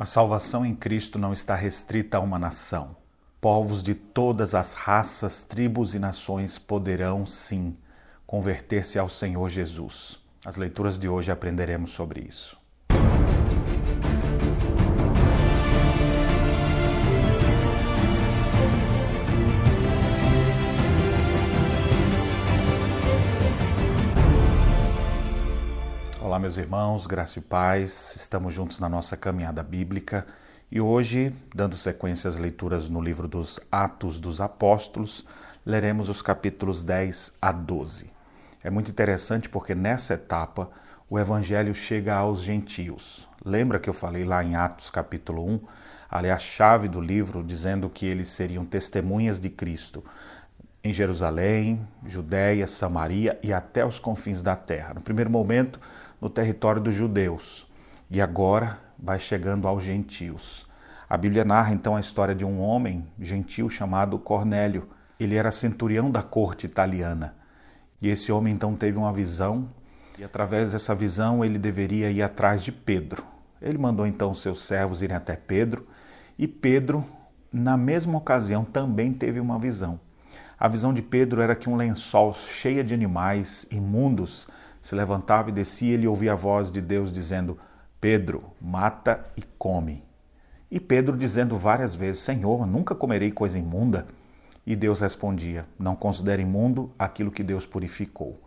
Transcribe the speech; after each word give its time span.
A 0.00 0.06
salvação 0.06 0.64
em 0.64 0.74
Cristo 0.74 1.18
não 1.18 1.30
está 1.30 1.54
restrita 1.54 2.16
a 2.16 2.20
uma 2.20 2.38
nação. 2.38 2.96
Povos 3.38 3.82
de 3.82 3.94
todas 3.94 4.54
as 4.54 4.72
raças, 4.72 5.42
tribos 5.42 5.94
e 5.94 5.98
nações 5.98 6.58
poderão, 6.58 7.26
sim, 7.26 7.76
converter-se 8.26 8.98
ao 8.98 9.10
Senhor 9.10 9.50
Jesus. 9.50 10.18
As 10.42 10.56
leituras 10.56 10.98
de 10.98 11.06
hoje 11.06 11.30
aprenderemos 11.30 11.90
sobre 11.90 12.22
isso. 12.22 12.58
Meus 26.40 26.56
irmãos, 26.56 27.06
graça 27.06 27.38
e 27.38 27.42
paz. 27.42 28.14
Estamos 28.16 28.54
juntos 28.54 28.80
na 28.80 28.88
nossa 28.88 29.14
caminhada 29.14 29.62
bíblica 29.62 30.26
e 30.72 30.80
hoje, 30.80 31.34
dando 31.54 31.76
sequência 31.76 32.30
às 32.30 32.38
leituras 32.38 32.88
no 32.88 32.98
livro 32.98 33.28
dos 33.28 33.60
Atos 33.70 34.18
dos 34.18 34.40
Apóstolos, 34.40 35.26
leremos 35.66 36.08
os 36.08 36.22
capítulos 36.22 36.82
10 36.82 37.34
a 37.42 37.52
12. 37.52 38.10
É 38.64 38.70
muito 38.70 38.90
interessante 38.90 39.50
porque 39.50 39.74
nessa 39.74 40.14
etapa 40.14 40.70
o 41.10 41.18
evangelho 41.18 41.74
chega 41.74 42.14
aos 42.14 42.40
gentios. 42.40 43.28
Lembra 43.44 43.78
que 43.78 43.90
eu 43.90 43.94
falei 43.94 44.24
lá 44.24 44.42
em 44.42 44.56
Atos 44.56 44.88
capítulo 44.88 45.46
1, 45.46 45.60
ali 46.10 46.30
a 46.30 46.38
chave 46.38 46.88
do 46.88 47.02
livro 47.02 47.44
dizendo 47.44 47.90
que 47.90 48.06
eles 48.06 48.28
seriam 48.28 48.64
testemunhas 48.64 49.38
de 49.38 49.50
Cristo 49.50 50.02
em 50.82 50.94
Jerusalém, 50.94 51.86
Judéia, 52.06 52.66
Samaria 52.66 53.38
e 53.42 53.52
até 53.52 53.84
os 53.84 53.98
confins 53.98 54.40
da 54.40 54.56
terra. 54.56 54.94
No 54.94 55.02
primeiro 55.02 55.28
momento, 55.28 55.78
no 56.20 56.28
território 56.28 56.80
dos 56.80 56.94
judeus 56.94 57.66
e 58.10 58.20
agora 58.20 58.78
vai 58.98 59.18
chegando 59.18 59.66
aos 59.66 59.82
gentios. 59.82 60.68
A 61.08 61.16
Bíblia 61.16 61.44
narra 61.44 61.72
então 61.72 61.96
a 61.96 62.00
história 62.00 62.34
de 62.34 62.44
um 62.44 62.60
homem 62.60 63.06
gentil 63.18 63.68
chamado 63.68 64.18
Cornélio. 64.18 64.88
Ele 65.18 65.34
era 65.34 65.50
centurião 65.50 66.10
da 66.10 66.22
corte 66.22 66.66
italiana. 66.66 67.34
E 68.02 68.08
esse 68.08 68.30
homem 68.32 68.54
então 68.54 68.74
teve 68.74 68.96
uma 68.96 69.12
visão, 69.12 69.68
e 70.18 70.24
através 70.24 70.72
dessa 70.72 70.94
visão 70.94 71.44
ele 71.44 71.58
deveria 71.58 72.10
ir 72.10 72.22
atrás 72.22 72.62
de 72.62 72.72
Pedro. 72.72 73.24
Ele 73.60 73.76
mandou 73.76 74.06
então 74.06 74.34
seus 74.34 74.64
servos 74.64 75.02
irem 75.02 75.16
até 75.16 75.36
Pedro, 75.36 75.86
e 76.38 76.48
Pedro, 76.48 77.04
na 77.52 77.76
mesma 77.76 78.16
ocasião, 78.16 78.64
também 78.64 79.12
teve 79.12 79.38
uma 79.38 79.58
visão. 79.58 80.00
A 80.58 80.68
visão 80.68 80.94
de 80.94 81.02
Pedro 81.02 81.42
era 81.42 81.54
que 81.54 81.68
um 81.68 81.76
lençol 81.76 82.34
cheio 82.34 82.82
de 82.82 82.94
animais 82.94 83.66
imundos 83.70 84.48
se 84.80 84.94
levantava 84.94 85.50
e 85.50 85.52
descia, 85.52 85.94
ele 85.94 86.06
ouvia 86.06 86.32
a 86.32 86.36
voz 86.36 86.70
de 86.70 86.80
Deus 86.80 87.12
dizendo: 87.12 87.58
Pedro, 88.00 88.44
mata 88.60 89.24
e 89.36 89.42
come. 89.58 90.02
E 90.70 90.78
Pedro 90.78 91.16
dizendo 91.16 91.58
várias 91.58 91.94
vezes: 91.94 92.22
Senhor, 92.22 92.66
nunca 92.66 92.94
comerei 92.94 93.30
coisa 93.30 93.58
imunda. 93.58 94.06
E 94.66 94.76
Deus 94.76 95.00
respondia: 95.00 95.66
Não 95.78 95.94
considere 95.96 96.42
imundo 96.42 96.92
aquilo 96.98 97.30
que 97.30 97.42
Deus 97.42 97.66
purificou. 97.66 98.40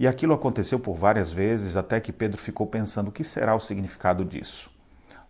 E 0.00 0.06
aquilo 0.06 0.32
aconteceu 0.32 0.78
por 0.78 0.94
várias 0.94 1.32
vezes, 1.32 1.76
até 1.76 2.00
que 2.00 2.12
Pedro 2.12 2.38
ficou 2.38 2.66
pensando: 2.66 3.08
o 3.08 3.12
que 3.12 3.24
será 3.24 3.54
o 3.54 3.60
significado 3.60 4.24
disso? 4.24 4.70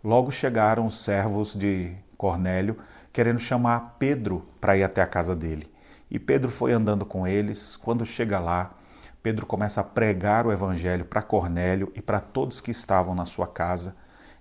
Logo 0.03 0.31
chegaram 0.31 0.87
os 0.87 1.03
servos 1.03 1.55
de 1.55 1.93
Cornélio, 2.17 2.77
querendo 3.11 3.39
chamar 3.39 3.97
Pedro 3.99 4.47
para 4.61 4.77
ir 4.77 4.83
até 4.83 5.01
a 5.01 5.07
casa 5.07 5.35
dele. 5.35 5.69
E 6.09 6.17
Pedro 6.17 6.49
foi 6.49 6.71
andando 6.71 7.05
com 7.05 7.27
eles. 7.27 7.75
Quando 7.75 8.05
chega 8.05 8.39
lá, 8.39 8.71
Pedro 9.21 9.45
começa 9.45 9.81
a 9.81 9.83
pregar 9.83 10.47
o 10.47 10.51
evangelho 10.51 11.03
para 11.03 11.21
Cornélio 11.21 11.91
e 11.95 12.01
para 12.01 12.19
todos 12.19 12.61
que 12.61 12.71
estavam 12.71 13.13
na 13.13 13.25
sua 13.25 13.47
casa. 13.47 13.95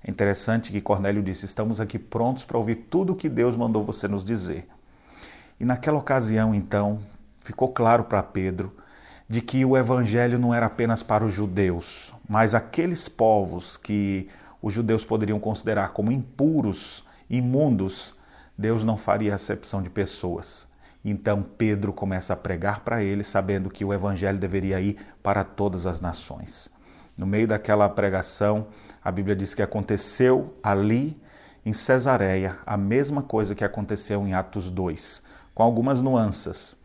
É 0.04 0.10
interessante 0.10 0.70
que 0.70 0.80
Cornélio 0.80 1.22
disse: 1.22 1.44
Estamos 1.46 1.80
aqui 1.80 1.98
prontos 1.98 2.44
para 2.44 2.56
ouvir 2.56 2.86
tudo 2.88 3.12
o 3.12 3.16
que 3.16 3.28
Deus 3.28 3.56
mandou 3.56 3.84
você 3.84 4.06
nos 4.06 4.24
dizer. 4.24 4.68
E 5.58 5.64
naquela 5.64 5.98
ocasião, 5.98 6.54
então, 6.54 7.00
ficou 7.40 7.72
claro 7.72 8.04
para 8.04 8.22
Pedro 8.22 8.76
de 9.28 9.42
que 9.42 9.64
o 9.64 9.76
evangelho 9.76 10.38
não 10.38 10.54
era 10.54 10.66
apenas 10.66 11.02
para 11.02 11.24
os 11.24 11.34
judeus, 11.34 12.14
mas 12.26 12.54
aqueles 12.54 13.08
povos 13.08 13.76
que 13.76 14.28
os 14.62 14.72
judeus 14.72 15.04
poderiam 15.04 15.38
considerar 15.38 15.90
como 15.90 16.12
impuros, 16.12 17.04
imundos, 17.28 18.14
Deus 18.56 18.82
não 18.82 18.96
faria 18.96 19.34
acepção 19.34 19.82
de 19.82 19.90
pessoas. 19.90 20.66
Então 21.04 21.42
Pedro 21.42 21.92
começa 21.92 22.32
a 22.32 22.36
pregar 22.36 22.80
para 22.80 23.02
ele, 23.02 23.22
sabendo 23.22 23.70
que 23.70 23.84
o 23.84 23.92
evangelho 23.92 24.38
deveria 24.38 24.80
ir 24.80 24.96
para 25.22 25.44
todas 25.44 25.86
as 25.86 26.00
nações. 26.00 26.68
No 27.16 27.26
meio 27.26 27.48
daquela 27.48 27.88
pregação, 27.88 28.68
a 29.02 29.10
Bíblia 29.10 29.34
diz 29.34 29.54
que 29.54 29.62
aconteceu 29.62 30.56
ali 30.62 31.20
em 31.64 31.72
Cesareia 31.72 32.58
a 32.64 32.76
mesma 32.76 33.22
coisa 33.22 33.54
que 33.54 33.64
aconteceu 33.64 34.26
em 34.26 34.34
Atos 34.34 34.70
2, 34.70 35.22
com 35.54 35.62
algumas 35.62 36.00
nuances. 36.00 36.76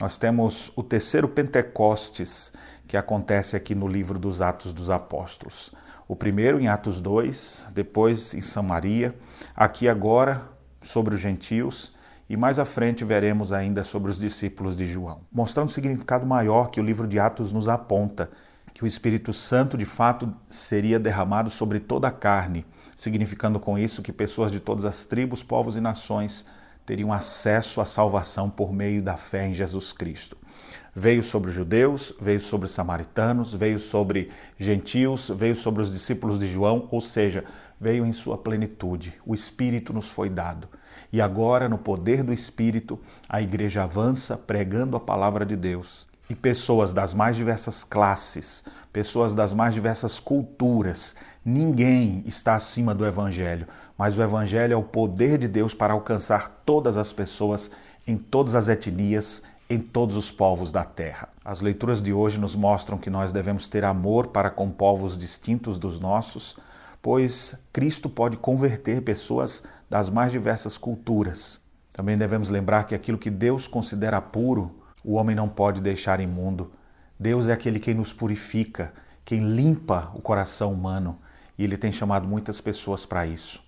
Nós 0.00 0.16
temos 0.16 0.72
o 0.74 0.82
terceiro 0.82 1.28
Pentecostes 1.28 2.52
que 2.88 2.96
acontece 2.96 3.56
aqui 3.56 3.74
no 3.74 3.86
livro 3.86 4.18
dos 4.18 4.42
Atos 4.42 4.72
dos 4.72 4.90
Apóstolos. 4.90 5.72
O 6.08 6.16
primeiro 6.16 6.60
em 6.60 6.68
Atos 6.68 7.00
2, 7.00 7.68
depois 7.72 8.34
em 8.34 8.40
Samaria, 8.40 9.14
aqui 9.54 9.88
agora 9.88 10.42
sobre 10.82 11.14
os 11.14 11.20
gentios 11.20 11.94
e 12.32 12.36
mais 12.36 12.58
à 12.58 12.64
frente 12.64 13.04
veremos 13.04 13.52
ainda 13.52 13.84
sobre 13.84 14.10
os 14.10 14.18
discípulos 14.18 14.74
de 14.74 14.86
João, 14.86 15.20
mostrando 15.30 15.66
um 15.66 15.70
significado 15.70 16.24
maior 16.24 16.70
que 16.70 16.80
o 16.80 16.82
livro 16.82 17.06
de 17.06 17.18
Atos 17.18 17.52
nos 17.52 17.68
aponta, 17.68 18.30
que 18.72 18.82
o 18.82 18.86
Espírito 18.86 19.34
Santo 19.34 19.76
de 19.76 19.84
fato 19.84 20.32
seria 20.48 20.98
derramado 20.98 21.50
sobre 21.50 21.78
toda 21.78 22.08
a 22.08 22.10
carne, 22.10 22.64
significando 22.96 23.60
com 23.60 23.78
isso 23.78 24.00
que 24.00 24.14
pessoas 24.14 24.50
de 24.50 24.60
todas 24.60 24.86
as 24.86 25.04
tribos, 25.04 25.42
povos 25.42 25.76
e 25.76 25.80
nações 25.82 26.46
teriam 26.86 27.12
acesso 27.12 27.82
à 27.82 27.84
salvação 27.84 28.48
por 28.48 28.72
meio 28.72 29.02
da 29.02 29.18
fé 29.18 29.48
em 29.48 29.52
Jesus 29.52 29.92
Cristo. 29.92 30.34
Veio 30.94 31.22
sobre 31.22 31.50
os 31.50 31.54
judeus, 31.54 32.14
veio 32.18 32.40
sobre 32.40 32.64
os 32.64 32.72
samaritanos, 32.72 33.52
veio 33.52 33.78
sobre 33.78 34.30
gentios, 34.58 35.30
veio 35.34 35.54
sobre 35.54 35.82
os 35.82 35.92
discípulos 35.92 36.38
de 36.38 36.46
João, 36.46 36.88
ou 36.90 37.02
seja, 37.02 37.44
veio 37.82 38.06
em 38.06 38.12
sua 38.12 38.38
plenitude. 38.38 39.12
O 39.26 39.34
Espírito 39.34 39.92
nos 39.92 40.06
foi 40.06 40.30
dado. 40.30 40.68
E 41.12 41.20
agora, 41.20 41.68
no 41.68 41.76
poder 41.76 42.22
do 42.22 42.32
Espírito, 42.32 42.96
a 43.28 43.42
igreja 43.42 43.82
avança 43.82 44.36
pregando 44.36 44.96
a 44.96 45.00
palavra 45.00 45.44
de 45.44 45.56
Deus. 45.56 46.06
E 46.30 46.34
pessoas 46.36 46.92
das 46.92 47.12
mais 47.12 47.34
diversas 47.34 47.82
classes, 47.82 48.62
pessoas 48.92 49.34
das 49.34 49.52
mais 49.52 49.74
diversas 49.74 50.20
culturas, 50.20 51.16
ninguém 51.44 52.22
está 52.24 52.54
acima 52.54 52.94
do 52.94 53.04
Evangelho, 53.04 53.66
mas 53.98 54.16
o 54.16 54.22
Evangelho 54.22 54.74
é 54.74 54.76
o 54.76 54.84
poder 54.84 55.36
de 55.36 55.48
Deus 55.48 55.74
para 55.74 55.92
alcançar 55.92 56.62
todas 56.64 56.96
as 56.96 57.12
pessoas, 57.12 57.68
em 58.06 58.16
todas 58.16 58.54
as 58.54 58.68
etnias, 58.68 59.42
em 59.68 59.80
todos 59.80 60.16
os 60.16 60.30
povos 60.30 60.70
da 60.70 60.84
terra. 60.84 61.28
As 61.44 61.60
leituras 61.60 62.00
de 62.00 62.12
hoje 62.12 62.38
nos 62.38 62.54
mostram 62.54 62.96
que 62.96 63.10
nós 63.10 63.32
devemos 63.32 63.66
ter 63.66 63.84
amor 63.84 64.28
para 64.28 64.50
com 64.50 64.70
povos 64.70 65.18
distintos 65.18 65.80
dos 65.80 65.98
nossos 65.98 66.56
pois 67.02 67.56
Cristo 67.72 68.08
pode 68.08 68.36
converter 68.36 69.02
pessoas 69.02 69.64
das 69.90 70.08
mais 70.08 70.30
diversas 70.30 70.78
culturas. 70.78 71.60
Também 71.92 72.16
devemos 72.16 72.48
lembrar 72.48 72.84
que 72.84 72.94
aquilo 72.94 73.18
que 73.18 73.28
Deus 73.28 73.66
considera 73.66 74.22
puro, 74.22 74.74
o 75.04 75.14
homem 75.14 75.34
não 75.34 75.48
pode 75.48 75.80
deixar 75.80 76.20
imundo. 76.20 76.72
Deus 77.18 77.48
é 77.48 77.52
aquele 77.52 77.80
quem 77.80 77.92
nos 77.92 78.12
purifica, 78.12 78.92
quem 79.24 79.40
limpa 79.40 80.10
o 80.14 80.22
coração 80.22 80.72
humano, 80.72 81.18
e 81.58 81.64
ele 81.64 81.76
tem 81.76 81.92
chamado 81.92 82.26
muitas 82.26 82.60
pessoas 82.60 83.04
para 83.04 83.26
isso. 83.26 83.62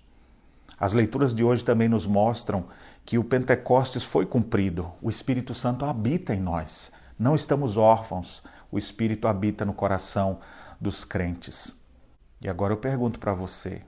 As 0.79 0.93
leituras 0.93 1.33
de 1.33 1.43
hoje 1.43 1.63
também 1.63 1.87
nos 1.87 2.07
mostram 2.07 2.65
que 3.05 3.17
o 3.17 3.23
Pentecostes 3.23 4.03
foi 4.03 4.25
cumprido, 4.25 4.91
o 5.01 5.09
Espírito 5.09 5.53
Santo 5.53 5.85
habita 5.85 6.33
em 6.33 6.39
nós. 6.39 6.91
Não 7.19 7.35
estamos 7.35 7.77
órfãos, 7.77 8.41
o 8.71 8.77
Espírito 8.77 9.27
habita 9.27 9.63
no 9.63 9.73
coração 9.73 10.39
dos 10.81 11.05
crentes. 11.05 11.84
E 12.45 12.49
agora 12.49 12.73
eu 12.73 12.77
pergunto 12.77 13.19
para 13.19 13.33
você: 13.33 13.81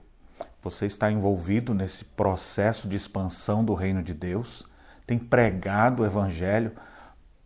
você 0.60 0.84
está 0.84 1.12
envolvido 1.12 1.72
nesse 1.72 2.04
processo 2.04 2.88
de 2.88 2.96
expansão 2.96 3.64
do 3.64 3.72
reino 3.72 4.02
de 4.02 4.12
Deus? 4.12 4.66
Tem 5.06 5.16
pregado 5.16 6.02
o 6.02 6.04
evangelho 6.04 6.72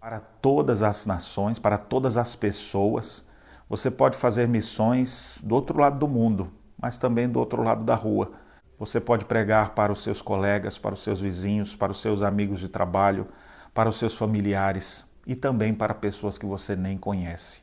para 0.00 0.20
todas 0.20 0.80
as 0.80 1.04
nações, 1.04 1.58
para 1.58 1.76
todas 1.76 2.16
as 2.16 2.34
pessoas? 2.34 3.26
Você 3.68 3.90
pode 3.90 4.16
fazer 4.16 4.48
missões 4.48 5.38
do 5.42 5.54
outro 5.54 5.78
lado 5.78 5.98
do 5.98 6.08
mundo, 6.08 6.50
mas 6.80 6.96
também 6.96 7.28
do 7.28 7.38
outro 7.38 7.62
lado 7.62 7.84
da 7.84 7.94
rua. 7.94 8.32
Você 8.78 8.98
pode 8.98 9.26
pregar 9.26 9.74
para 9.74 9.92
os 9.92 10.02
seus 10.02 10.22
colegas, 10.22 10.78
para 10.78 10.94
os 10.94 11.04
seus 11.04 11.20
vizinhos, 11.20 11.76
para 11.76 11.92
os 11.92 12.00
seus 12.00 12.22
amigos 12.22 12.58
de 12.58 12.70
trabalho, 12.70 13.28
para 13.74 13.90
os 13.90 13.96
seus 13.98 14.14
familiares 14.14 15.04
e 15.26 15.34
também 15.34 15.74
para 15.74 15.92
pessoas 15.92 16.38
que 16.38 16.46
você 16.46 16.74
nem 16.74 16.96
conhece. 16.96 17.60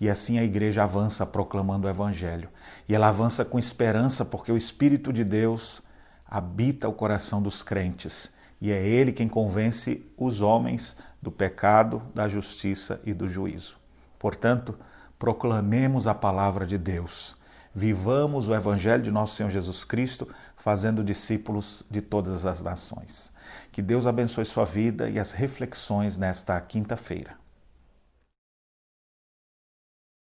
E 0.00 0.08
assim 0.08 0.38
a 0.38 0.44
igreja 0.44 0.82
avança 0.82 1.26
proclamando 1.26 1.86
o 1.86 1.90
Evangelho. 1.90 2.48
E 2.88 2.94
ela 2.94 3.08
avança 3.08 3.44
com 3.44 3.58
esperança, 3.58 4.24
porque 4.24 4.50
o 4.50 4.56
Espírito 4.56 5.12
de 5.12 5.22
Deus 5.22 5.82
habita 6.26 6.88
o 6.88 6.92
coração 6.92 7.42
dos 7.42 7.62
crentes. 7.62 8.32
E 8.60 8.72
é 8.72 8.82
Ele 8.82 9.12
quem 9.12 9.28
convence 9.28 10.06
os 10.16 10.40
homens 10.40 10.96
do 11.20 11.30
pecado, 11.30 12.02
da 12.14 12.28
justiça 12.28 13.00
e 13.04 13.12
do 13.12 13.28
juízo. 13.28 13.76
Portanto, 14.18 14.78
proclamemos 15.18 16.06
a 16.06 16.14
palavra 16.14 16.66
de 16.66 16.78
Deus. 16.78 17.36
Vivamos 17.74 18.48
o 18.48 18.54
Evangelho 18.54 19.02
de 19.02 19.10
nosso 19.10 19.36
Senhor 19.36 19.50
Jesus 19.50 19.84
Cristo, 19.84 20.26
fazendo 20.56 21.04
discípulos 21.04 21.84
de 21.90 22.00
todas 22.00 22.46
as 22.46 22.62
nações. 22.62 23.30
Que 23.70 23.82
Deus 23.82 24.06
abençoe 24.06 24.44
sua 24.44 24.64
vida 24.64 25.10
e 25.10 25.18
as 25.18 25.32
reflexões 25.32 26.16
nesta 26.16 26.58
quinta-feira. 26.60 27.38